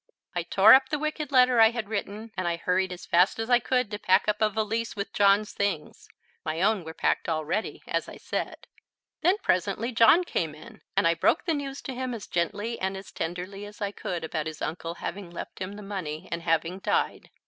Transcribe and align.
I 0.33 0.41
tore 0.41 0.73
up 0.73 0.89
the 0.89 0.97
wicked 0.97 1.31
letter 1.31 1.59
I 1.59 1.69
had 1.69 1.87
written, 1.87 2.31
and 2.35 2.47
I 2.47 2.57
hurried 2.57 2.91
as 2.91 3.05
fast 3.05 3.37
as 3.37 3.51
I 3.51 3.59
could 3.59 3.91
to 3.91 3.99
pack 3.99 4.27
up 4.27 4.41
a 4.41 4.49
valise 4.49 4.95
with 4.95 5.13
John's 5.13 5.51
things 5.53 6.09
(my 6.43 6.59
own 6.59 6.83
were 6.83 6.95
packed 6.95 7.29
already, 7.29 7.83
as 7.87 8.09
I 8.09 8.17
said). 8.17 8.65
Then 9.21 9.37
presently 9.43 9.91
John 9.91 10.23
came 10.23 10.55
in, 10.55 10.81
and 10.97 11.07
I 11.07 11.13
broke 11.13 11.45
the 11.45 11.53
news 11.53 11.83
to 11.83 11.93
him 11.93 12.15
as 12.15 12.25
gently 12.25 12.79
and 12.79 12.97
as 12.97 13.11
tenderly 13.11 13.63
as 13.67 13.79
I 13.79 13.91
could 13.91 14.23
about 14.23 14.47
his 14.47 14.59
uncle 14.59 14.95
having 14.95 15.29
left 15.29 15.59
him 15.59 15.73
the 15.73 15.83
money 15.83 16.27
and 16.31 16.41
having 16.41 16.79
died. 16.79 17.29